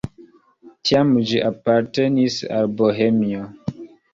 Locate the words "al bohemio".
2.59-3.47